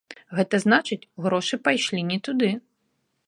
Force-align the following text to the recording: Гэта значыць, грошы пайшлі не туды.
Гэта 0.37 0.55
значыць, 0.63 1.07
грошы 1.27 1.55
пайшлі 1.69 2.01
не 2.09 2.19
туды. 2.29 2.49